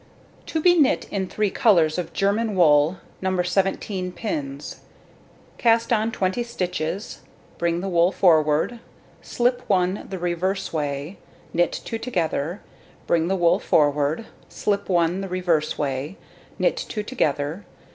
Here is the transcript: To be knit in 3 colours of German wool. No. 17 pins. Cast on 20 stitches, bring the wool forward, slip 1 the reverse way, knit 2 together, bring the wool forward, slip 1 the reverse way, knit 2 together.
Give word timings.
To 0.47 0.59
be 0.59 0.73
knit 0.73 1.07
in 1.11 1.27
3 1.27 1.51
colours 1.51 1.99
of 1.99 2.11
German 2.11 2.55
wool. 2.55 2.97
No. 3.21 3.39
17 3.43 4.11
pins. 4.13 4.77
Cast 5.59 5.93
on 5.93 6.11
20 6.11 6.41
stitches, 6.41 7.19
bring 7.59 7.81
the 7.81 7.87
wool 7.87 8.11
forward, 8.11 8.79
slip 9.21 9.61
1 9.69 10.07
the 10.09 10.17
reverse 10.17 10.73
way, 10.73 11.19
knit 11.53 11.71
2 11.85 11.99
together, 11.99 12.61
bring 13.05 13.27
the 13.27 13.35
wool 13.35 13.59
forward, 13.59 14.25
slip 14.49 14.89
1 14.89 15.21
the 15.21 15.27
reverse 15.29 15.77
way, 15.77 16.17
knit 16.57 16.75
2 16.77 17.03
together. 17.03 17.63